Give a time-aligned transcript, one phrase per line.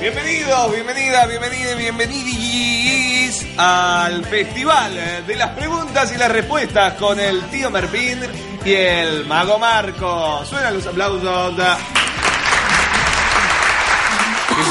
[0.00, 7.70] Bienvenidos, bienvenidas, bienvenidos, bienvenidis al Festival de las Preguntas y las Respuestas con el tío
[7.70, 8.18] Merpín
[8.64, 10.44] y el Mago Marco.
[10.44, 11.54] Suenan los aplausos.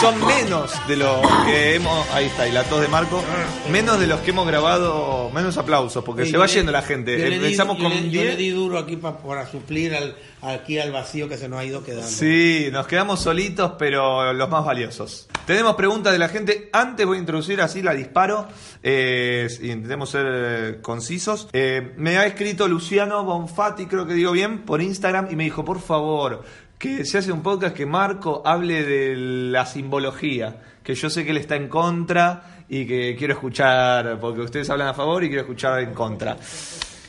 [0.04, 2.10] Son menos de los que hemos.
[2.12, 3.24] Ahí está, y la tos de Marco.
[3.72, 5.30] Menos de los que hemos grabado.
[5.34, 7.16] Menos aplausos, porque Sí, se va le- yendo la gente.
[7.16, 8.38] di- Empezamos yo con le- Yo le 10.
[8.38, 11.86] di duro aquí pa- para suplir al, aquí al vacío que se nos ha ido
[11.86, 12.06] quedando.
[12.08, 15.30] Sí, nos quedamos solitos, pero los más valiosos.
[15.48, 16.70] Tenemos preguntas de la gente.
[16.74, 18.48] Antes voy a introducir así, la disparo.
[18.86, 21.48] eh, intentemos ser eh, concisos.
[21.54, 25.64] Eh, me ha escrito Luciano Bonfatti, creo que digo bien, por Instagram y me dijo,
[25.64, 26.44] por favor,
[26.84, 30.56] que se hace un podcast que Marco hable de la simbología.
[30.84, 34.90] Que yo sé que él está en contra y que quiero escuchar, porque ustedes hablan
[34.90, 36.36] a favor y quiero escuchar en contra.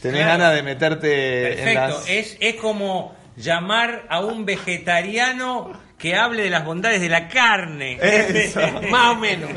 [0.00, 0.39] ¿Tenés Claro.
[0.39, 2.08] ganas de meterte en Perfecto, las...
[2.08, 7.98] es, es como llamar a un vegetariano que hable de las bondades de la carne.
[8.00, 8.61] Eso.
[8.91, 9.50] Más o menos.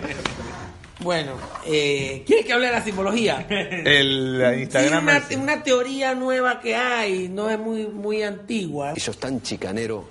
[1.00, 1.34] Bueno,
[1.66, 3.46] eh, ¿quieres que hable de la simbología?
[3.50, 5.04] El Sí, Instagram.
[5.04, 8.94] una, es- una teoría nueva que hay, no es muy, muy antigua.
[8.96, 10.06] Eso es tan chicanero,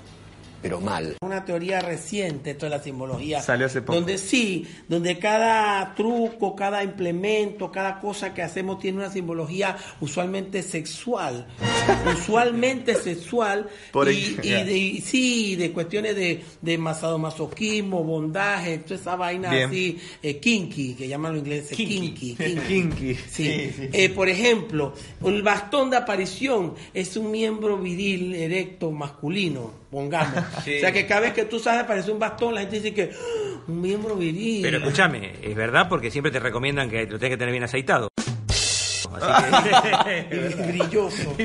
[0.67, 1.17] pero mal.
[1.21, 3.41] Una teoría reciente, esto de la simbología.
[3.41, 3.95] Salió hace poco.
[3.95, 10.65] Donde sí, donde cada truco, cada implemento, cada cosa que hacemos tiene una simbología usualmente
[10.65, 11.47] sexual.
[12.19, 13.69] usualmente sexual.
[13.93, 14.65] Por y, y ya.
[14.65, 19.69] de, y sí, de cuestiones de, de masoquismo, bondaje, toda esa vaina Bien.
[19.69, 22.35] así, eh, kinky, que llaman los ingleses kinky.
[22.37, 22.61] kinky.
[22.67, 23.15] Kinky.
[23.15, 23.45] Sí.
[23.47, 29.86] Sí, sí, Eh, por ejemplo, el bastón de aparición es un miembro viril erecto masculino,
[29.91, 30.43] pongamos.
[30.65, 30.77] Sí.
[30.77, 33.11] O sea que cada vez que tú sabes aparece un bastón, la gente dice que
[33.13, 34.63] "Ah, un miembro viril.
[34.63, 38.09] Pero escúchame, es verdad porque siempre te recomiendan que lo tengas que tener bien aceitado.
[39.21, 39.69] Así
[40.09, 40.57] que...
[40.69, 41.37] brilloso.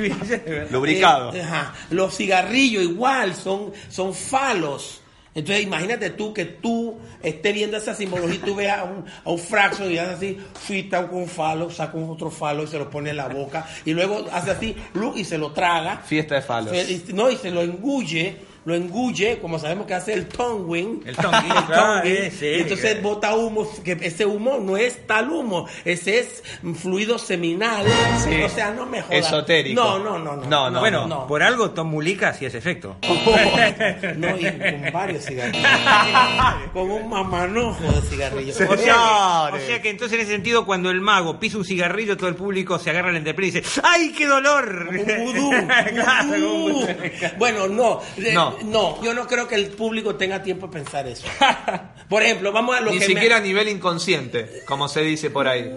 [0.71, 1.33] Lubricado.
[1.33, 1.73] Eh, ajá.
[1.91, 5.00] Los cigarrillos igual son, son falos.
[5.33, 9.29] Entonces imagínate tú que tú estés viendo esa simbología y tú veas a un, a
[9.29, 12.77] un fraxo y hace así, fita con un falo, saca un otro falo y se
[12.77, 14.75] lo pone en la boca y luego hace así
[15.15, 15.97] y se lo traga.
[16.05, 16.73] Fiesta de falos.
[17.13, 21.01] No, y se lo engulle, lo engulle, como sabemos que hace el tongue wing.
[21.05, 22.11] El tongue wing, claro, y
[22.41, 22.99] entonces eh.
[23.01, 26.43] bota humo, que ese humo no es tal humo, ese es
[26.75, 27.85] fluido seminal.
[28.23, 28.41] Sí.
[28.43, 29.25] O sea, no me jodas.
[29.25, 29.81] Esotérico.
[29.81, 30.45] No, no, no, no.
[30.45, 31.27] No, no, bueno, no.
[31.27, 32.97] por algo Tom Mulica hacía ese efecto.
[34.17, 35.67] No, y con varios cigarrillos.
[36.73, 38.55] con un mamanojo de cigarrillos.
[38.55, 39.63] O sea, que, Señores.
[39.63, 42.35] o sea que entonces en ese sentido cuando el mago pisa un cigarrillo todo el
[42.35, 44.89] público se agarra la entrepierna y dice ¡Ay, qué dolor!
[44.91, 45.51] Un vudú.
[45.91, 46.79] Claro, como un vudú.
[46.81, 46.87] vudú.
[47.37, 48.33] Bueno, no, eh,
[48.63, 48.97] No.
[48.97, 49.03] no.
[49.03, 51.25] yo no creo que el público tenga tiempo de pensar eso.
[52.09, 55.29] Por ejemplo, vamos a lo Ni que me- siquiera a nivel inconsciente, como se dice
[55.29, 55.71] por ahí.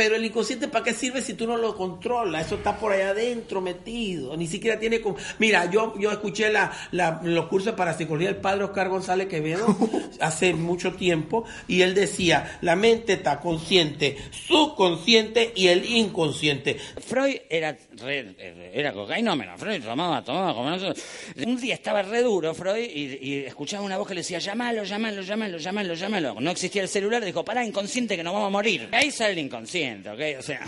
[0.00, 2.46] Pero el inconsciente, ¿para qué sirve si tú no lo controlas?
[2.46, 4.34] Eso está por allá adentro metido.
[4.34, 5.02] Ni siquiera tiene...
[5.02, 9.28] como- Mira, yo, yo escuché la, la- los cursos para psicología del padre Oscar González
[9.28, 9.76] Quevedo
[10.20, 16.76] hace mucho tiempo y él decía, la mente está consciente, subconsciente y el inconsciente.
[17.06, 21.04] Freud era re- era cocainómeno, Freud tomaba, tomaba como nosotros.
[21.44, 24.84] Un día estaba re duro Freud y, y escuchaba una voz que le decía, llámalo,
[24.84, 26.40] llámalo, llámalo, llámalo, llámalo.
[26.40, 28.88] No existía el celular, dijo, pará, inconsciente que nos vamos a morir.
[28.92, 30.38] Ahí sale el inconsciente, ¿ok?
[30.38, 30.60] O sea...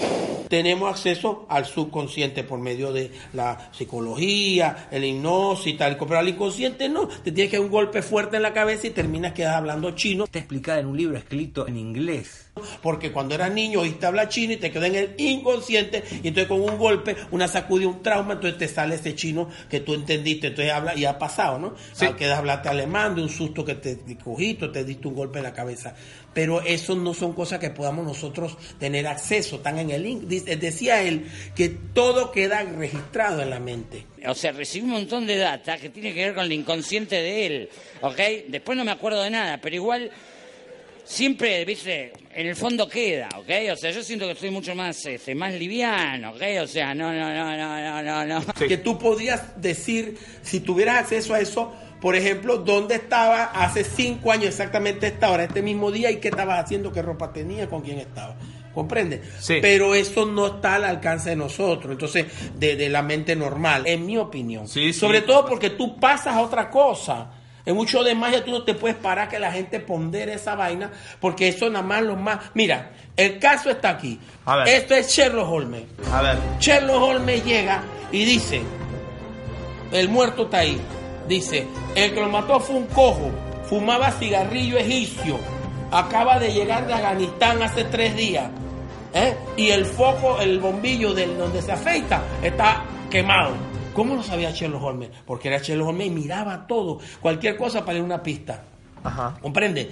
[0.49, 5.97] tenemos acceso al subconsciente por medio de la psicología, el hipnosis y tal.
[5.97, 7.09] Pero al inconsciente no.
[7.09, 10.25] Te tienes que dar un golpe fuerte en la cabeza y terminas quedando hablando chino.
[10.25, 12.51] Está explicada en un libro escrito en inglés.
[12.83, 16.03] Porque cuando eras niño oíste hablar chino y te quedó en el inconsciente.
[16.23, 19.81] Y entonces con un golpe, una sacudida, un trauma, entonces te sale ese chino que
[19.81, 20.49] tú entendiste.
[20.49, 21.75] Entonces habla y ha pasado, ¿no?
[21.93, 22.07] Sí.
[22.19, 25.53] Quedas hablaste alemán de un susto que te cogiste, te diste un golpe en la
[25.55, 25.95] cabeza.
[26.35, 29.57] Pero eso no son cosas que podamos nosotros tener acceso.
[29.57, 34.07] Están en el in- dice- Decía él que todo queda registrado en la mente.
[34.27, 37.47] O sea, recibí un montón de data que tiene que ver con el inconsciente de
[37.47, 37.69] él,
[38.01, 38.19] ¿ok?
[38.49, 40.11] Después no me acuerdo de nada, pero igual
[41.05, 43.51] siempre, viste, en el fondo queda, ¿ok?
[43.73, 46.43] O sea, yo siento que estoy mucho más, este, más liviano, ¿ok?
[46.63, 48.55] O sea, no, no, no, no, no, no, no.
[48.55, 54.33] Que tú podrías decir, si tuvieras acceso a eso, por ejemplo, dónde estaba hace cinco
[54.33, 57.81] años exactamente esta hora, este mismo día, y qué estabas haciendo, qué ropa tenía, con
[57.83, 58.35] quién estaba.
[58.75, 59.23] ¿Comprende?
[59.39, 59.59] Sí.
[59.63, 62.27] Pero eso no está al alcance de nosotros, entonces,
[62.59, 64.67] de, de la mente normal, en mi opinión.
[64.67, 64.99] Sí, sí.
[64.99, 67.35] Sobre todo porque tú pasas a otra cosa.
[67.65, 70.91] En mucho de magia tú no te puedes parar que la gente pondere esa vaina,
[71.21, 72.51] porque eso nada más lo más...
[72.55, 74.19] Mira, el caso está aquí.
[74.45, 74.67] A ver.
[74.67, 75.85] Esto es Sherlock Holmes.
[76.11, 76.37] A ver.
[76.59, 78.61] Sherlock Holmes llega y dice,
[79.93, 80.81] el muerto está ahí.
[81.33, 83.31] Dice, el que lo mató fue un cojo,
[83.65, 85.39] fumaba cigarrillo egipcio,
[85.91, 88.51] acaba de llegar de Afganistán hace tres días.
[89.15, 89.35] ¿eh?
[89.57, 93.55] Y el foco, el bombillo del donde se afeita está quemado.
[93.95, 95.09] ¿Cómo lo sabía Sherlock Holmes?
[95.25, 98.65] Porque era Sherlock Holmes y miraba todo, cualquier cosa para ir a una pista.
[99.03, 99.39] Ajá.
[99.41, 99.91] ¿Comprende?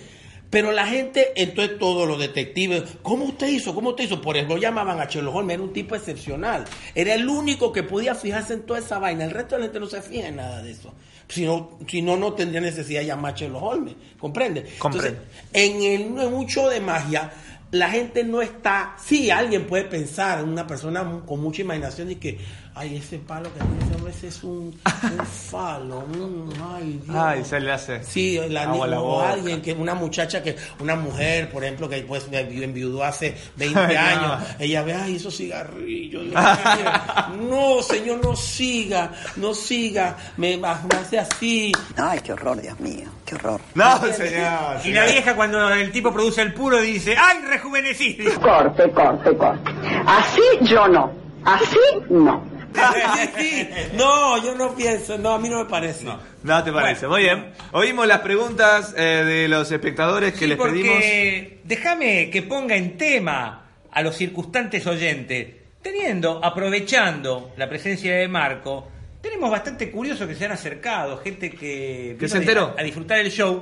[0.50, 3.74] Pero la gente, entonces todos los detectives, ¿cómo usted hizo?
[3.74, 4.20] ¿Cómo usted hizo?
[4.20, 6.66] Por eso lo llamaban a Sherlock Holmes, era un tipo excepcional.
[6.94, 9.24] Era el único que podía fijarse en toda esa vaina.
[9.24, 10.92] El resto de la gente no se fija en nada de eso.
[11.30, 13.94] Si no, si no, no tendría necesidad de llamar a Sherlock Holmes.
[14.18, 14.66] ¿Comprende?
[14.74, 15.14] Entonces,
[15.52, 17.30] en el en show de magia,
[17.70, 18.96] la gente no está.
[19.02, 22.38] Sí, alguien puede pensar, una persona con mucha imaginación, y que,
[22.80, 24.74] ay, ese palo que tiene ese hombre ese es un,
[25.18, 26.00] un falo.
[26.02, 27.16] mm, ay, Dios.
[27.16, 28.02] Ay, se le hace.
[28.04, 29.30] Sí, la, agua la o boca.
[29.32, 34.16] alguien que una muchacha que una mujer, por ejemplo, que pues enviudó hace 20 Ay,
[34.16, 34.32] no.
[34.32, 36.24] años, ella ve, ay, esos cigarrillos.
[36.24, 37.48] Dios mío.
[37.50, 41.72] no, señor, no siga, no siga, me, me hace así.
[41.96, 43.60] Ay, qué horror, Dios mío, qué horror.
[43.74, 44.78] No, señor.
[44.84, 48.16] Y la vieja cuando el tipo produce el puro dice, ¡ay, rejuvenecí!
[48.40, 49.70] Corte, corte, corte.
[50.06, 51.12] Así yo no,
[51.44, 51.76] así
[52.08, 52.49] no.
[52.74, 53.68] Sí, sí.
[53.94, 56.06] No, yo no pienso, no, a mí no me parece.
[56.42, 57.06] No te parece.
[57.08, 57.52] Muy bien.
[57.72, 60.94] Oímos las preguntas eh, de los espectadores que Sí, les pedimos.
[60.94, 65.48] porque déjame que ponga en tema a los circunstantes oyentes,
[65.82, 68.88] teniendo, aprovechando la presencia de Marco,
[69.20, 72.74] tenemos bastante curiosos que se han acercado, gente que, se enteró.
[72.76, 73.60] A, a disfrutar el show,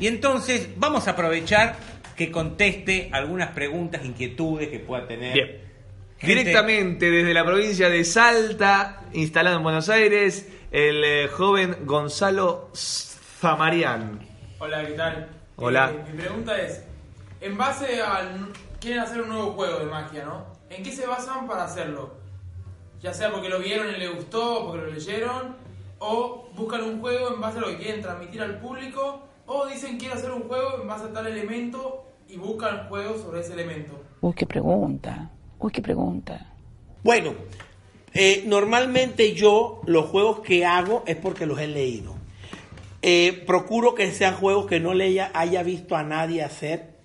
[0.00, 1.76] y entonces vamos a aprovechar
[2.16, 5.34] que conteste algunas preguntas, inquietudes que pueda tener.
[5.34, 5.66] Bien.
[6.18, 12.70] Gente- Directamente desde la provincia de Salta, instalado en Buenos Aires, el eh, joven Gonzalo
[12.74, 14.20] Zamarian.
[14.58, 15.28] Hola, ¿qué tal?
[15.56, 15.90] Hola.
[15.92, 16.82] Eh, mi pregunta es,
[17.40, 18.48] en base al...
[18.80, 20.44] Quieren hacer un nuevo juego de magia, ¿no?
[20.70, 22.14] ¿En qué se basan para hacerlo?
[23.00, 25.56] Ya sea porque lo vieron y les gustó, porque lo leyeron,
[25.98, 29.98] o buscan un juego en base a lo que quieren transmitir al público, o dicen
[29.98, 33.98] quiero hacer un juego en base a tal elemento y buscan juegos sobre ese elemento.
[34.20, 35.30] Uy, qué pregunta.
[35.58, 36.52] Uy, qué pregunta.
[37.02, 37.34] Bueno,
[38.12, 42.14] eh, normalmente yo los juegos que hago es porque los he leído.
[43.02, 46.96] Eh, procuro que sean juegos que no le haya, haya visto a nadie hacer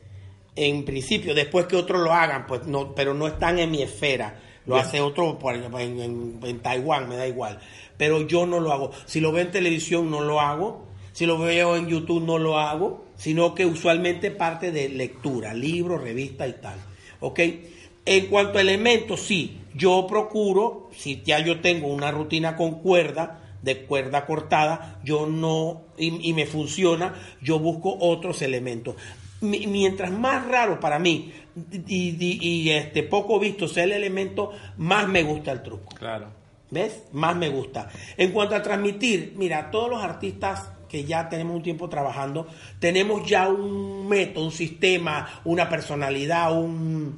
[0.55, 4.39] en principio, después que otros lo hagan, pues no, pero no están en mi esfera.
[4.65, 4.85] Lo Bien.
[4.85, 7.59] hace otro por- en, en- en Taiwán, me da igual.
[7.97, 8.91] Pero yo no lo hago.
[9.05, 10.87] Si lo veo en televisión, no lo hago.
[11.13, 13.05] Si lo veo en YouTube, no lo hago.
[13.15, 16.77] Sino que usualmente parte de lectura, libros, revistas y tal.
[17.21, 17.39] ¿Ok?
[18.05, 19.57] En cuanto a elementos, sí.
[19.73, 25.83] Yo procuro, si ya yo tengo una rutina con cuerda, de cuerda cortada, yo no,
[25.97, 28.95] y, y me funciona, yo busco otros elementos.
[29.39, 31.31] Mi- mientras más raro para mí
[31.87, 35.95] y, y- y, este poco visto sea el elemento, más me gusta el truco.
[35.95, 36.27] Claro.
[36.69, 37.03] ¿Ves?
[37.13, 37.89] Más me gusta.
[38.17, 42.47] En cuanto a transmitir, mira, todos los artistas que ya tenemos un tiempo trabajando,
[42.79, 47.17] tenemos ya un método, un sistema, una personalidad, un,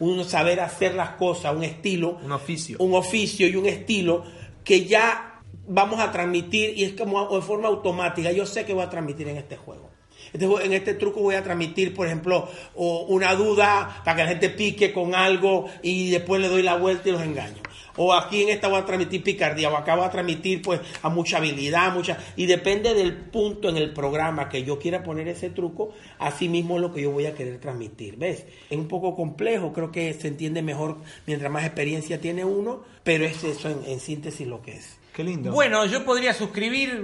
[0.00, 2.18] un saber hacer las cosas, un estilo.
[2.22, 2.76] Un oficio.
[2.78, 4.24] Un oficio y un estilo
[4.64, 8.32] que ya vamos a transmitir y es como de forma automática.
[8.32, 9.90] Yo sé que voy a transmitir en este juego.
[10.32, 14.50] Este en este truco voy a transmitir, por ejemplo, una duda para que la gente
[14.50, 17.62] pique con algo y después le doy la vuelta y los engaño.
[17.98, 21.08] O aquí en esta voy a transmitir picardía, o acá voy a transmitir pues a
[21.08, 22.16] mucha habilidad, mucha...
[22.36, 26.76] Y depende del punto en el programa que yo quiera poner ese truco, así mismo
[26.76, 28.16] es lo que yo voy a querer transmitir.
[28.16, 28.46] ¿Ves?
[28.70, 33.24] Es un poco complejo, creo que se entiende mejor mientras más experiencia tiene uno, pero
[33.24, 34.96] es eso en, en síntesis lo que es.
[35.12, 35.50] Qué lindo.
[35.50, 37.02] Bueno, yo podría suscribir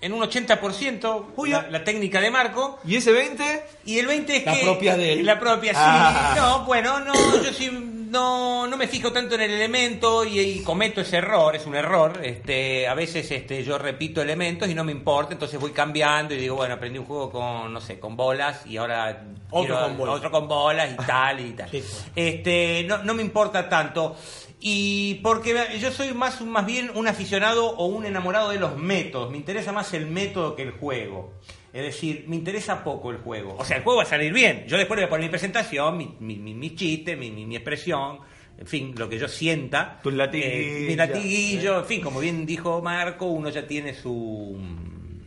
[0.00, 2.78] en un 80% la, la técnica de Marco.
[2.84, 3.62] ¿Y ese 20?
[3.86, 4.62] Y el 20 es La que...
[4.62, 5.26] propia de él.
[5.26, 5.80] La propia, sí.
[5.82, 6.34] Ah.
[6.36, 7.70] No, bueno, no, yo sí
[8.08, 11.74] no, no me fijo tanto en el elemento y, y cometo ese error, es un
[11.74, 12.20] error.
[12.22, 16.38] Este, a veces este, yo repito elementos y no me importa, entonces voy cambiando y
[16.38, 20.16] digo, bueno, aprendí un juego con, no sé, con bolas y ahora Otro con bolas.
[20.16, 21.70] otro con bolas y tal y tal.
[22.16, 24.16] Este, no, no me importa tanto.
[24.60, 29.30] Y porque yo soy más, más bien un aficionado o un enamorado de los métodos.
[29.30, 31.34] Me interesa más el método que el juego.
[31.76, 33.54] Es decir, me interesa poco el juego.
[33.58, 34.64] O sea, el juego va a salir bien.
[34.66, 37.44] Yo después le voy a poner mi presentación, mi, mi, mi, mi chiste, mi, mi,
[37.44, 38.18] mi expresión,
[38.58, 40.00] en fin, lo que yo sienta.
[40.02, 40.52] Tus latiguillos.
[40.54, 44.56] Eh, mi latiguillo, en fin, como bien dijo Marco, uno ya tiene su,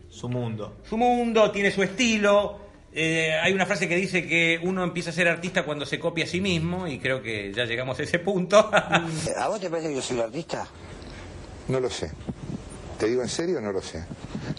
[0.10, 0.77] Su mundo.
[0.89, 2.60] su mundo, tiene su estilo.
[2.91, 6.24] eh, hay una frase que dice que uno empieza a ser artista cuando se copia
[6.24, 8.58] a sí mismo y creo que ya llegamos a ese punto.
[8.74, 10.68] ¿A vos te parece que yo soy un artista?
[11.68, 12.10] No lo sé.
[12.98, 14.03] Te digo en serio, no lo sé.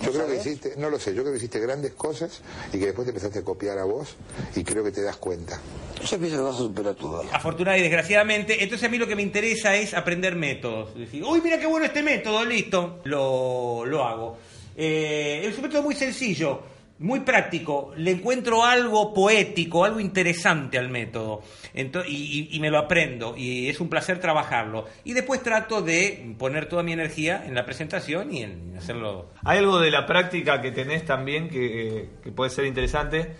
[0.02, 2.40] Yo creo que hiciste, no lo sé, yo creo que hiciste grandes cosas
[2.72, 4.16] y que después te empezaste a copiar a vos
[4.54, 5.60] y creo que te das cuenta.
[6.04, 7.24] Yo pienso que vas a superar todo.
[7.32, 8.62] Afortunada y desgraciadamente.
[8.62, 10.96] Entonces a mí lo que me interesa es aprender métodos.
[10.96, 13.00] Decir, uy, mira qué bueno este método, listo.
[13.04, 14.38] Lo, lo hago.
[14.76, 16.62] Eh, es un método muy sencillo,
[17.00, 17.92] muy práctico.
[17.96, 21.42] Le encuentro algo poético, algo interesante al método.
[21.74, 23.34] Ento- y, me lo aprendo.
[23.36, 24.86] Y es un placer trabajarlo.
[25.02, 29.58] Y después trato de poner toda mi energía en la presentación y en hacerlo Hay
[29.58, 33.34] algo de la práctica que tenés también que, que puede ser interesante.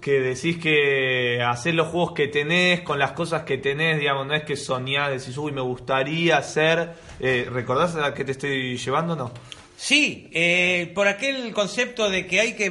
[0.00, 4.34] Que decís que hacer los juegos que tenés con las cosas que tenés, digamos, no
[4.34, 6.90] es que soñás, decís, uy, me gustaría hacer.
[7.20, 9.32] Eh, ¿Recordás a qué te estoy llevando no?
[9.76, 12.70] Sí, eh, por aquel concepto de que hay que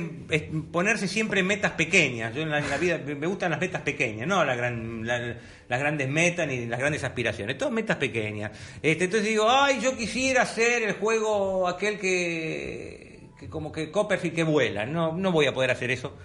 [0.72, 2.34] ponerse siempre metas pequeñas.
[2.34, 5.06] Yo en la, en la vida me me gustan las metas pequeñas, no la gran-
[5.06, 8.52] la- las grandes metas ni las grandes aspiraciones, todas metas pequeñas.
[8.82, 14.36] Este, entonces digo, ay, yo quisiera hacer el juego aquel que, que como que Copperfield
[14.36, 14.86] que vuela.
[14.86, 16.16] No, no voy a poder hacer eso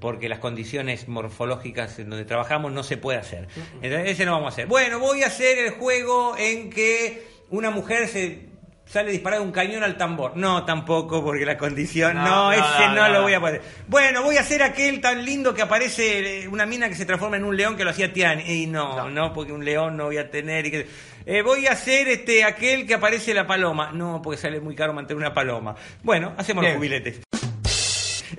[0.00, 3.48] porque las condiciones morfológicas en donde trabajamos no se puede hacer.
[3.82, 4.66] Entonces, ese no vamos a hacer.
[4.66, 8.49] Bueno, voy a hacer el juego en que una mujer se
[8.90, 10.36] sale disparada de un cañón al tambor.
[10.36, 12.14] No, tampoco, porque la condición...
[12.16, 13.62] No, No, no, ese no, lo voy a poder.
[13.86, 17.36] Bueno, voy a hacer aquel tan lindo que aparece eh, una mina que se transforma
[17.36, 18.42] en un león que lo hacía Tiani.
[18.42, 20.66] Y no, no, porque un león no voy a tener.
[20.66, 20.86] y que-
[21.26, 23.92] Eh, voy a hacer este aquel que aparece la paloma.
[23.92, 25.76] No, porque sale muy caro mantener una paloma.
[26.02, 26.72] Bueno, hacemos Bien.
[26.74, 27.20] los jubiletes.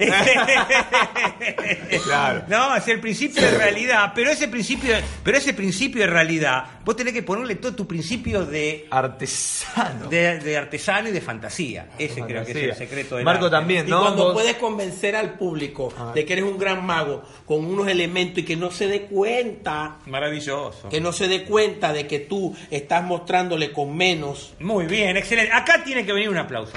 [2.03, 2.43] Claro.
[2.47, 6.95] No, es el principio de realidad, pero ese principio, pero ese principio de realidad, vos
[6.95, 10.07] tenés que ponerle todo tu principio de Artesano.
[10.07, 11.89] de, de artesano y de fantasía.
[11.97, 13.57] Ese creo que es el secreto del Marco arte.
[13.57, 17.65] también, Y cuando Vos- puedes convencer al público de que eres un gran mago con
[17.65, 20.89] unos elementos y que no se dé cuenta, Maravilloso.
[20.89, 24.53] que no se dé cuenta de que tú estás mostrándole con menos.
[24.59, 25.51] Muy bien, excelente.
[25.53, 26.73] Acá tiene que venir un aplauso.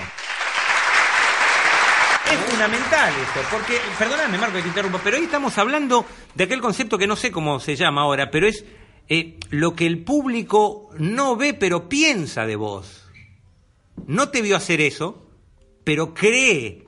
[2.34, 6.60] Es fundamental eso, porque, perdóname Marco que te interrumpa, pero hoy estamos hablando de aquel
[6.60, 8.64] concepto que no sé cómo se llama ahora, pero es
[9.08, 13.08] eh, lo que el público no ve pero piensa de vos.
[14.08, 15.28] No te vio hacer eso,
[15.84, 16.84] pero cree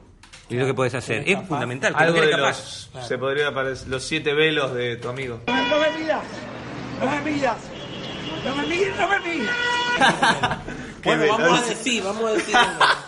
[0.50, 1.22] en lo que puedes hacer.
[1.26, 1.48] Es capaz.
[1.48, 1.94] fundamental.
[1.96, 2.88] que Algo eres de capaz.
[2.94, 5.42] los, se podría parecer, los siete velos de tu amigo.
[5.46, 6.24] No me miras,
[7.00, 7.58] no me miras,
[8.44, 9.56] no me miras, no me miras.
[11.06, 12.56] Bueno, vamos a decir, vamos a decir.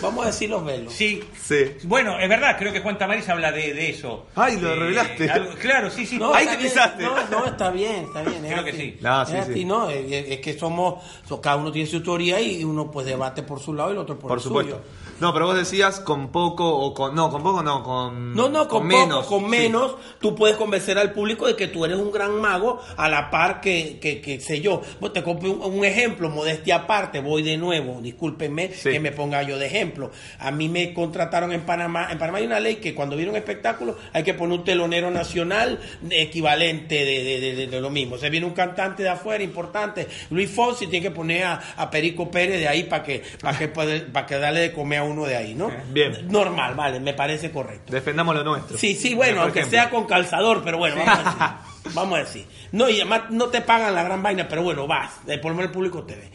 [0.00, 0.92] Vamos a decir los velos.
[0.92, 1.22] Sí.
[1.42, 1.56] Sí.
[1.84, 4.26] Bueno, es verdad, creo que Juan Tamariz habla de, de eso.
[4.36, 5.28] Ay, lo Eh, revelaste.
[5.30, 6.18] algo- claro, sí, sí.
[6.18, 6.70] No, Ahí te bien.
[6.70, 7.02] pisaste.
[7.02, 8.44] No, no, está bien, está bien.
[8.44, 8.78] es Creo que así.
[8.80, 8.98] sí.
[9.00, 9.64] No, es sí, así, sí.
[9.64, 13.42] no, es, es que somos, so- cada uno tiene su teoría y uno pues debate
[13.42, 14.76] por su lado y el otro por, Por el supuesto.
[14.76, 14.84] suyo.
[15.20, 17.14] No, pero vos decías con poco o con.
[17.14, 18.34] No, con poco no, con.
[18.34, 19.24] No, no, con, menos.
[19.26, 19.50] poco, con sí.
[19.58, 23.30] menos, tú puedes convencer al público de que tú eres un gran mago a la
[23.30, 24.80] par que, que, que sé yo.
[25.00, 28.90] Pues te compro un, un ejemplo, modestia aparte, voy de nuevo, discúlpenme Sí.
[28.90, 30.10] que me ponga yo de ejemplo.
[30.38, 33.36] A mí me contrataron en Panamá, en Panamá hay una ley que cuando viene un
[33.36, 38.16] espectáculo hay que poner un telonero nacional equivalente de, de- de- de- de lo mismo.
[38.16, 41.90] O sea, viene un cantante de afuera importante, Luis Fonsi tiene que poner a, a
[41.90, 45.24] Perico Pérez de ahí para que, para que, para que darle de comer a uno
[45.26, 45.70] de ahí, ¿no?
[45.90, 46.28] Bien.
[46.28, 47.92] Normal, vale, me parece correcto.
[47.92, 48.78] Defendamos lo nuestro.
[48.78, 49.78] Sí, sí, bueno, aunque ejemplo.
[49.80, 51.94] sea con calzador, pero bueno, vamos a decir.
[51.94, 52.46] Vamos a decir.
[52.72, 55.12] No, y además no te pagan la gran vaina, pero bueno, vas.
[55.26, 56.30] eh, Por lo menos el público te ve.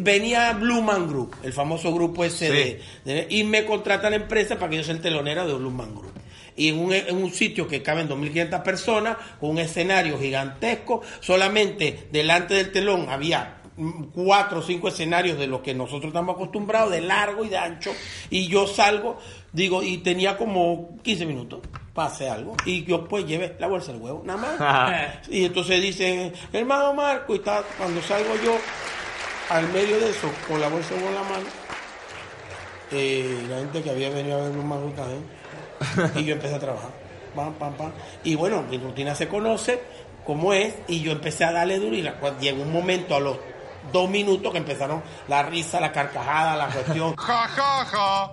[0.00, 4.56] Venía Blue Man Group, el famoso grupo ese de, de- Y me contratan la empresa
[4.58, 6.12] para que yo sea el telonero de Blue Man Group.
[6.56, 12.08] Y en un, en un sitio que caben 2.500 personas, con un escenario gigantesco, solamente
[12.10, 13.57] delante del telón había
[14.14, 17.92] cuatro o cinco escenarios de los que nosotros estamos acostumbrados, de largo y de ancho,
[18.30, 19.18] y yo salgo,
[19.52, 21.60] digo, y tenía como 15 minutos
[21.94, 24.58] hacer algo, y yo pues llevé la bolsa del huevo, nada más.
[25.28, 28.56] y entonces dicen, hermano Marco, y está, cuando salgo yo
[29.50, 31.46] al medio de eso, con la bolsa de huevo en la mano,
[32.92, 35.24] eh, la gente que había venido a ver un Marco también,
[36.16, 36.90] y yo empecé a trabajar.
[37.34, 37.92] Pam, pam, pam.
[38.24, 39.80] Y bueno, mi rutina se conoce
[40.24, 41.94] como es, y yo empecé a darle duro.
[41.96, 43.38] Y la- llegó un momento a los
[43.92, 47.14] dos minutos que empezaron la risa, la carcajada, la cuestión.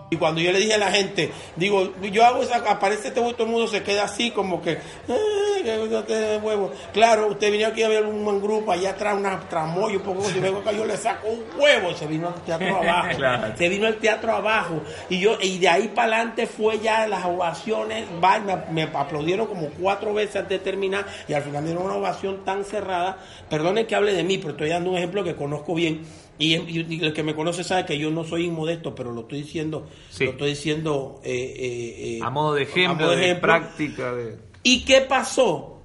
[0.09, 3.33] Y cuando yo le dije a la gente, digo, yo hago esa, aparece este huevo,
[3.33, 6.71] todo el mundo se queda así, como que, "Eh, no te huevo.
[6.93, 10.23] Claro, usted vino aquí a ver un buen grupo, allá atrás una tramoya, un poco,
[10.25, 13.07] si vengo acá, yo le saco un huevo, y se vino al teatro abajo.
[13.17, 13.53] Claro.
[13.57, 14.81] Se vino al teatro abajo.
[15.09, 19.47] Y yo, y de ahí para adelante fue ya las ovaciones, va, me, me aplaudieron
[19.47, 23.17] como cuatro veces antes de terminar, y al final dieron una ovación tan cerrada.
[23.49, 26.01] Perdonen que hable de mí, pero estoy dando un ejemplo que conozco bien.
[26.37, 29.21] Y, y- y el que me conoce sabe que yo no soy inmodesto, pero lo
[29.21, 30.25] estoy diciendo, Sí.
[30.25, 33.41] lo estoy diciendo eh, eh, eh, A modo de ejemplo, modo de, ejemplo.
[33.47, 34.13] práctica.
[34.13, 34.37] De...
[34.63, 35.81] ¿Y qué pasó?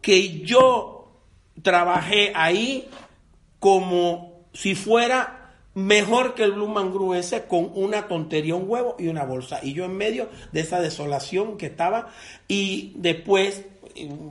[0.00, 1.20] Que yo
[1.62, 2.88] trabajé ahí
[3.60, 5.40] como si fuera
[5.74, 9.60] mejor que el Blue Man Group ese con una tontería, un huevo y una bolsa.
[9.62, 12.08] Y yo en medio de esa desolación que estaba
[12.48, 13.64] y después,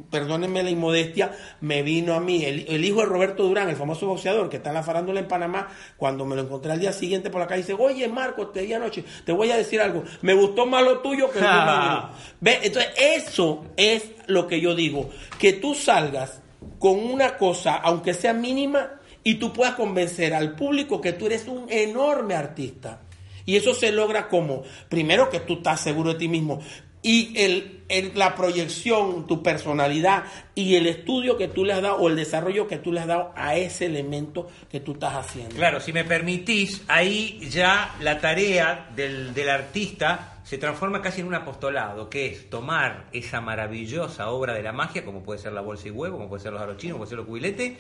[0.10, 4.08] perdónenme la inmodestia, me vino a mí el, el hijo de Roberto Durán, el famoso
[4.08, 7.30] boxeador que está en la farándula en Panamá, cuando me lo encontré al día siguiente
[7.30, 10.34] por la calle, dice, oye Marco, te di anoche, te voy a decir algo, me
[10.34, 12.10] gustó más lo tuyo que el Blue Man Group".
[12.42, 12.60] ¿Ve?
[12.64, 16.42] Entonces, eso es lo que yo digo, que tú salgas
[16.80, 21.48] con una cosa, aunque sea mínima, y tú puedas convencer al público que tú eres
[21.48, 23.02] un enorme artista.
[23.46, 26.62] Y eso se logra como, primero que tú estás seguro de ti mismo,
[27.04, 30.24] y el, la proyección, tu personalidad
[30.56, 33.08] y el estudio que tú le has dado o el desarrollo que tú le has
[33.08, 35.54] dado a ese elemento que tú estás haciendo.
[35.56, 41.28] Claro, si me permitís, ahí ya la tarea del, del artista se transforma casi en
[41.28, 45.62] un apostolado, que es tomar esa maravillosa obra de la magia, como puede ser la
[45.62, 47.74] bolsa y huevo, como puede ser los arochinos, como puede ser los cubiletes,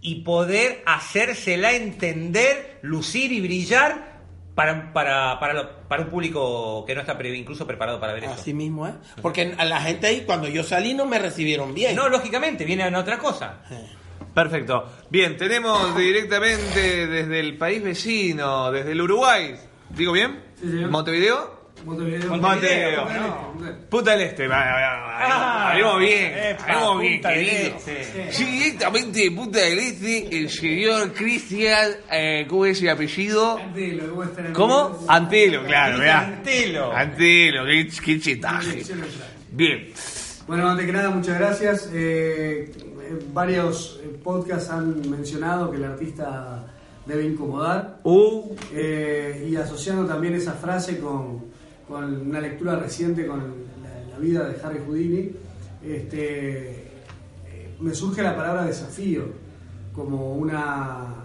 [0.00, 4.13] y poder hacérsela entender, lucir y brillar
[4.54, 8.24] para, para, para, lo- para un público que no está pre- incluso preparado para ver
[8.24, 8.32] eso.
[8.34, 8.94] Así mismo es.
[9.20, 11.96] Porque a la gente ahí, cuando yo salí, no me recibieron bien.
[11.96, 13.60] No, lógicamente, viene en otra cosa.
[14.32, 14.84] Perfecto.
[15.10, 19.56] Bien, tenemos directamente desde el país vecino, desde el Uruguay.
[19.90, 20.42] ¿Digo bien?
[20.60, 20.90] Sí, señor.
[20.90, 21.63] ¿Montevideo?
[21.84, 22.36] Montevideo.
[22.36, 23.06] Montevideo.
[23.90, 24.48] Punta del Este.
[24.50, 26.32] Ah, Hablemos bien.
[26.36, 27.76] epa, Hablemos bien, querido.
[27.76, 28.32] Este.
[28.32, 33.58] Sí, directamente de Punta del Este, el señor Cristian, eh, ¿cómo es el apellido?
[33.58, 35.04] Antelo, ¿cómo.
[35.08, 36.24] Antelo, claro, ¿verdad?
[36.24, 36.92] Antelo.
[36.92, 38.82] Antelo, qué, qué chetaje.
[39.50, 39.88] Bien.
[40.46, 41.90] Bueno, antes que nada, muchas gracias.
[41.92, 46.66] Eh, eh, varios eh, podcasts han mencionado que el artista
[47.06, 47.98] debe incomodar.
[48.02, 51.44] Uh, Eh, y asociando también esa frase con,
[51.88, 55.32] con una lectura reciente con la, vida de Harry Houdini,
[55.82, 59.24] este, eh, me surge la palabra desafío
[59.92, 61.24] como una,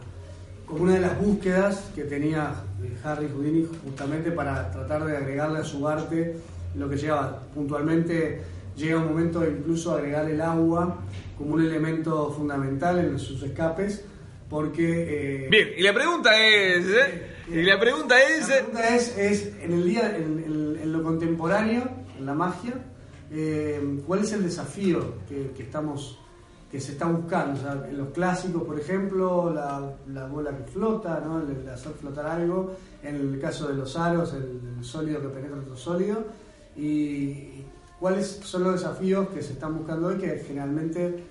[0.65, 5.59] como una de las búsquedas que tenía eh, Harry Houdini justamente para tratar de agregarle
[5.59, 6.35] a su arte
[6.75, 7.43] lo que llevaba.
[7.53, 8.41] Puntualmente
[8.75, 10.97] llega un momento incluso agregar el agua
[11.37, 14.03] como un elemento fundamental en sus escapes
[14.49, 15.45] porque...
[15.45, 16.85] eh, bien, y la pregunta es.
[17.51, 18.47] Y la pregunta es...
[18.49, 21.83] la pregunta es, es, en el día, en, en- en lo contemporáneo,
[22.17, 22.73] en la magia,
[23.31, 26.19] eh, ¿cuál es el desafío que, que estamos,
[26.71, 27.59] que se está buscando?
[27.59, 31.41] O sea, en los clásicos, por ejemplo, la, la bola que flota, ¿no?
[31.41, 32.73] el, el hacer flotar algo.
[33.03, 36.23] En el caso de los aros, el, el sólido que penetra otro sólido.
[36.75, 37.63] Y
[37.99, 41.23] cuáles son los desafíos que se están buscando hoy que generalmente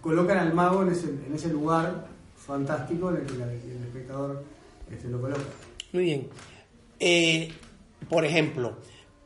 [0.00, 4.42] colocan al mago en ese, en ese lugar fantástico en el que el espectador
[4.90, 5.42] este, lo coloca.
[5.92, 6.28] Muy bien.
[6.98, 7.50] Eh,
[8.08, 8.76] por ejemplo,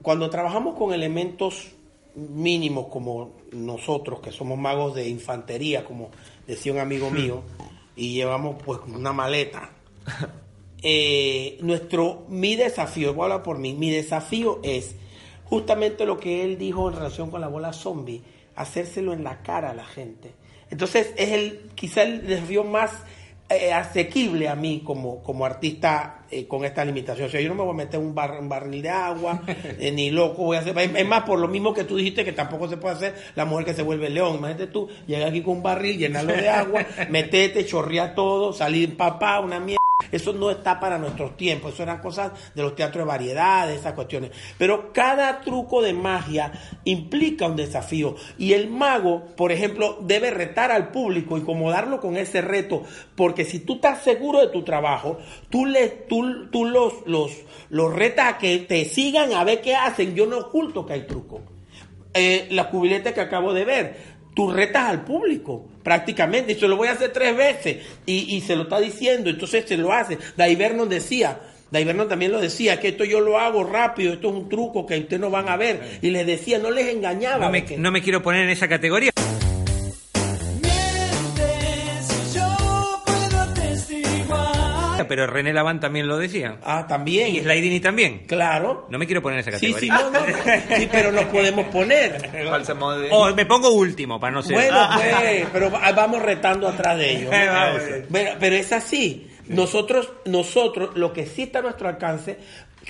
[0.03, 1.73] cuando trabajamos con elementos
[2.15, 6.11] mínimos como nosotros, que somos magos de infantería, como
[6.47, 7.43] decía un amigo mío,
[7.95, 9.71] y llevamos pues una maleta,
[10.83, 14.97] eh, nuestro, mi desafío, voy a hablar por mí, mi desafío es
[15.45, 18.23] justamente lo que él dijo en relación con la bola zombie,
[18.55, 20.33] hacérselo en la cara a la gente.
[20.71, 22.93] Entonces es el quizá el desafío más
[23.49, 27.29] eh, asequible a mí como, como artista eh, con esta limitación.
[27.29, 29.93] O sea, yo no me voy a meter un, bar- un barril de agua, eh,
[29.93, 30.77] ni loco voy a hacer.
[30.79, 33.45] Es, es más, por lo mismo que tú dijiste que tampoco se puede hacer la
[33.45, 34.37] mujer que se vuelve león.
[34.37, 39.41] Imagínate tú, llegar aquí con un barril, llenarlo de agua, meterte, chorrear todo, salir papá,
[39.41, 39.77] una mierda.
[40.13, 43.95] Eso no está para nuestros tiempos, eso eran cosas de los teatros de variedades, esas
[43.95, 44.31] cuestiones.
[44.59, 46.53] Pero cada truco de magia
[46.85, 48.17] implica un desafío.
[48.39, 52.83] Y el mago, por ejemplo, debe retar al público, incomodarlo con ese reto.
[53.15, 55.19] Porque si tú estás seguro de tu trabajo,
[55.51, 57.33] tú, le, tú, tú los, los,
[57.69, 60.15] los retas a que te sigan a ver qué hacen.
[60.15, 61.43] Yo no oculto que hay truco.
[62.19, 66.77] Eh, la cubilete que acabo de ver, tú retas al público prácticamente, y se lo
[66.77, 70.19] voy a hacer tres veces, y, y se lo está diciendo, entonces se lo hace.
[70.37, 74.29] Dai Vernon decía, Dai Vernon también lo decía, que esto yo lo hago rápido, esto
[74.29, 77.47] es un truco que ustedes no van a ver, y les decía, no les engañaba.
[77.47, 79.11] No me, porque- no me quiero poner en esa categoría.
[85.09, 86.59] Pero René Laván también lo decía.
[86.63, 87.35] Ah, también.
[87.35, 88.25] Y Slidini también.
[88.27, 88.87] Claro.
[88.91, 89.99] No me quiero poner en esa Sí, categoría.
[89.99, 90.77] sí, no, no.
[90.77, 92.31] Sí, pero nos podemos poner.
[93.11, 94.55] O me pongo último para no ser.
[94.55, 97.31] Bueno, pues, pero va- vamos retando atrás de ellos.
[98.11, 99.29] Pero, pero es así.
[99.49, 102.39] Nosotros, nosotros, lo que sí está a nuestro alcance,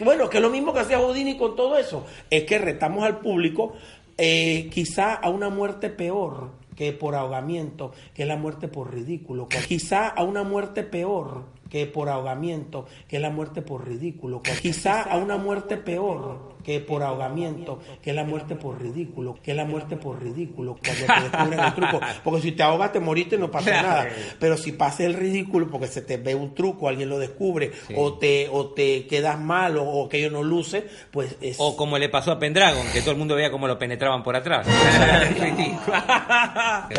[0.04, 3.18] bueno, que es lo mismo que hacía Houdini con todo eso, es que retamos al
[3.18, 3.74] público
[4.18, 9.48] eh, quizá a una muerte peor que por ahogamiento, que es la muerte por ridículo.
[9.48, 14.42] Quizá a una muerte peor que por ahogamiento, que la muerte por ridículo.
[14.62, 19.52] Quizá a una muerte peor que por ahogamiento, que es la muerte por ridículo, que
[19.52, 22.00] es la muerte por ridículo, cuando te descubren el truco.
[22.24, 24.08] Porque si te ahogas, te moriste y no pasa nada.
[24.40, 28.14] Pero si pasa el ridículo, porque se te ve un truco, alguien lo descubre, o
[28.14, 31.56] te o te quedas mal, o, o que ello no luce, pues es...
[31.60, 34.34] O como le pasó a Pendragon, que todo el mundo veía cómo lo penetraban por
[34.34, 34.66] atrás.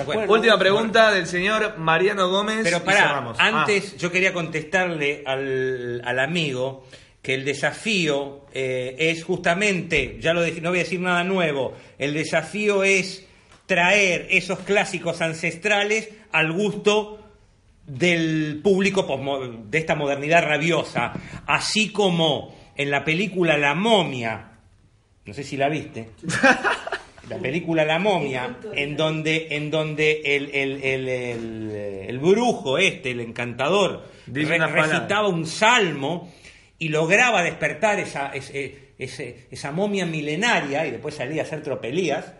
[0.05, 2.61] Bueno, Última pregunta del señor Mariano Gómez.
[2.63, 3.37] Pero cerramos.
[3.39, 3.61] Ah.
[3.61, 6.83] antes yo quería contestarle al, al amigo
[7.27, 12.13] que el desafío eh, es justamente, ya lo no voy a decir nada nuevo, el
[12.13, 13.27] desafío es
[13.65, 17.19] traer esos clásicos ancestrales al gusto
[17.85, 19.05] del público
[19.65, 21.11] de esta modernidad rabiosa,
[21.45, 24.51] así como en la película La momia,
[25.25, 26.11] no sé si la viste,
[27.29, 31.71] la película La momia, en donde, en donde el, el- el- el-
[32.07, 34.05] el brujo este, el encantador,
[34.91, 36.31] recitaba un salmo
[36.79, 42.33] y lograba despertar esa, ese- ese- esa momia milenaria y después salía a hacer tropelías.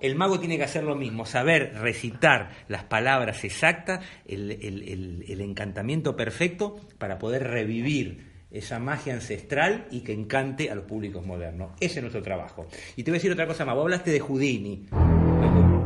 [0.00, 5.24] El mago tiene que hacer lo mismo, saber recitar las palabras exactas, el, el- el-
[5.28, 11.24] el encantamiento perfecto para poder revivir esa magia ancestral y que encante a los públicos
[11.24, 11.72] modernos.
[11.80, 12.66] Ese es nuestro trabajo.
[12.96, 13.74] Y te voy a decir otra cosa más.
[13.76, 14.86] Vos hablaste de Houdini.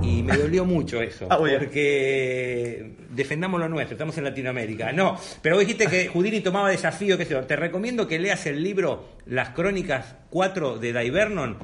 [0.02, 4.92] Y me dolió mucho eso, Ah, porque defendamos lo nuestro, estamos en Latinoamérica.
[4.92, 7.42] No, pero dijiste que Houdini tomaba desafío, qué sé yo.
[7.44, 11.58] Te recomiendo que leas el libro Las Crónicas 4 de Dai Vernon,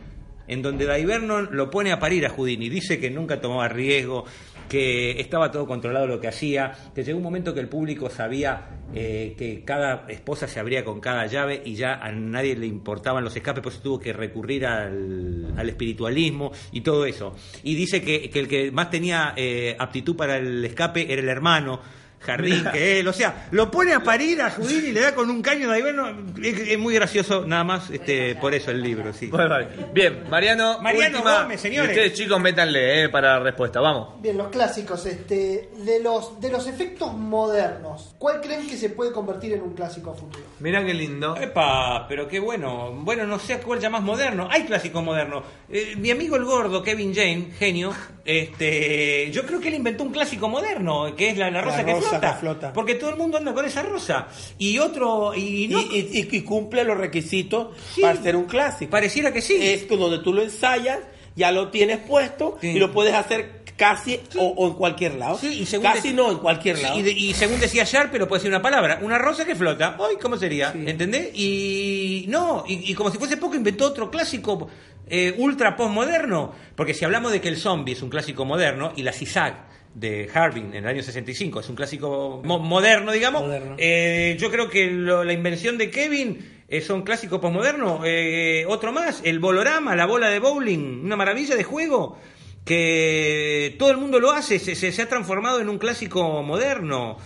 [0.47, 2.69] en donde Dai Vernon lo pone a parir a Houdini.
[2.69, 4.25] Dice que nunca tomaba riesgo,
[4.71, 8.69] que estaba todo controlado lo que hacía, que llegó un momento que el público sabía
[8.95, 13.25] eh, que cada esposa se abría con cada llave y ya a nadie le importaban
[13.25, 17.35] los escapes, pues tuvo que recurrir al, al espiritualismo y todo eso.
[17.65, 21.29] Y dice que, que el que más tenía eh, aptitud para el escape era el
[21.29, 21.81] hermano.
[22.21, 25.31] Jardín que él, o sea, lo pone a parir a Houdini y le da con
[25.31, 26.09] un caño de ahí, bueno,
[26.43, 29.27] es, es muy gracioso, nada más, este, por eso el libro, sí.
[29.29, 29.69] Bueno, vale.
[29.93, 30.79] Bien, Mariano.
[30.81, 31.43] Mariano última.
[31.43, 31.91] Gómez, señores.
[31.91, 33.81] Y ustedes, chicos, métanle eh, para la respuesta.
[33.81, 34.21] Vamos.
[34.21, 39.13] Bien, los clásicos, este, de los de los efectos modernos, ¿cuál creen que se puede
[39.13, 40.45] convertir en un clásico a futuro?
[40.59, 41.37] Mirá qué lindo.
[41.37, 42.93] Epa, pero qué bueno.
[42.93, 44.49] Bueno, no sé cuál llamás moderno.
[44.51, 45.45] Hay clásicos modernos.
[45.69, 50.13] Eh, mi amigo el gordo, Kevin Jane, genio, este, yo creo que él inventó un
[50.13, 52.73] clásico moderno, que es la, la rosa, La que, rosa flota, que flota.
[52.73, 54.29] Porque todo el mundo anda con esa rosa.
[54.59, 57.69] Y otro, y, no, y, y- y cumple los requisitos
[58.01, 58.91] para ser un clásico.
[58.91, 59.57] Pareciera que sí.
[59.61, 60.99] Es donde tú lo ensayas,
[61.37, 65.39] ya lo tienes puesto y lo puedes hacer casi o, o en cualquier lado.
[65.43, 66.99] y según casi de- no, en cualquier Sí, lado.
[66.99, 68.99] y, de- y según decía Sharp, pero puede ser una palabra.
[69.03, 69.97] Una rosa que flota.
[69.99, 70.71] Ay, ¿cómo sería?
[70.75, 71.31] ¿Entendés?
[71.35, 74.69] Y no, y, y como si fuese poco, inventó otro clásico
[75.09, 76.53] eh, ultra postmoderno.
[76.77, 80.31] Porque si hablamos de que el zombie es un clásico moderno y la CISAG de
[80.33, 83.43] Harbin en el año 65 es un clásico mo- moderno, digamos,
[83.79, 88.01] eh, yo creo que lo- la invención de Kevin eh, son clásicos postmodernos.
[88.05, 92.17] Eh, otro más, el bolorama, la bola de bowling, una maravilla de juego
[92.65, 97.17] que todo el mundo lo hace, se, se- se ha transformado en un clásico moderno.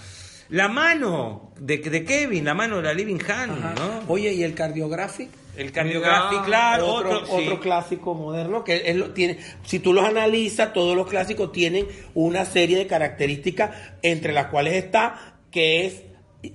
[0.48, 3.62] La mano de, de Kevin, la mano de la Living Hand.
[4.09, 5.29] Oye, ¿y el cardiographic?
[5.57, 7.43] El cardiographic, claro, otro, otro, sí.
[7.45, 11.87] otro clásico moderno que es lo- tiene, si tú los analizas, todos los clásicos tienen
[12.14, 13.71] una serie de características
[14.03, 16.03] entre las cuales está que es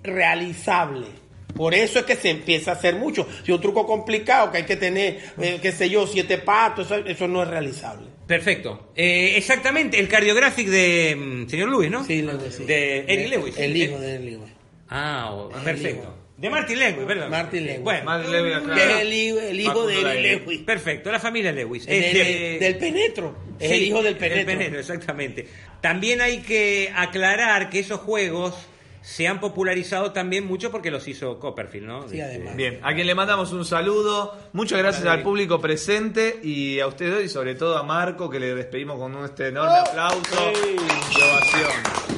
[0.03, 1.07] realizable.
[1.55, 3.27] Por eso es que se empieza a hacer mucho.
[3.43, 6.95] Si un truco complicado que hay que tener, eh, qué sé yo, siete patos, eso,
[7.05, 8.07] eso no es realizable.
[8.27, 8.91] Perfecto.
[8.95, 12.03] Eh, exactamente, el cardiographic de mm, señor Lewis, ¿no?
[12.03, 12.63] Sí, sí.
[12.65, 13.57] De Eric Lewis.
[13.57, 14.51] El Eh, hijo de Eric Lewis.
[14.89, 16.13] Ah, perfecto.
[16.39, 17.29] De Martin Lewis, perdón.
[17.31, 17.81] Martin Lewis.
[17.81, 18.73] Bueno, Martin Lewis, acá.
[18.75, 20.41] Que es el hijo, el hijo de Lewis.
[20.45, 20.61] Lewis.
[20.61, 21.85] Perfecto, la familia Lewis.
[21.85, 23.35] Del- Este- del penetro.
[23.59, 24.79] Es el hijo del penetro.
[24.79, 25.47] exactamente.
[25.81, 28.55] También hay que aclarar que esos juegos
[29.01, 32.01] se han popularizado también mucho porque los hizo Copperfield, ¿no?
[32.07, 32.55] Sí, Este, además.
[32.55, 34.37] Bien, a quien le mandamos un saludo.
[34.53, 38.55] Muchas gracias al público presente y a ustedes y sobre todo a Marco que le
[38.55, 41.71] despedimos con un este enorme aplauso y ovación.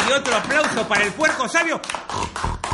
[0.09, 1.79] Y otro aplauso para el puerco sabio.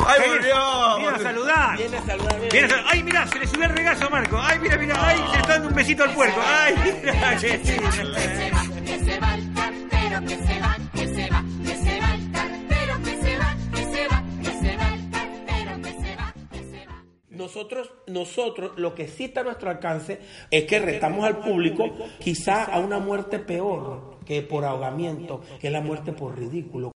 [0.08, 0.98] ¡Ay, volvió!
[0.98, 1.78] Viene a saludar.
[1.78, 2.40] Viene a saludar.
[2.40, 2.86] Viene a saludar.
[2.94, 4.40] Ay, mira, se le subió el regazo a Marco.
[4.40, 4.96] Ay, mira, mira.
[5.00, 6.40] Ay, se le está dando un besito al puerco.
[6.46, 7.36] Ay, mira.
[7.38, 12.32] Que se va el cartero, que se va, que se va, que se va el
[12.32, 16.34] cartero, que se va, que se va, que se va el cartero, que se va,
[16.52, 17.04] que se va.
[17.30, 21.84] Nosotros, nosotros, lo que sí está a nuestro alcance es que retamos al público
[22.20, 26.86] quizá a una muerte peor que por ahogamiento, que es la muerte por ridículo.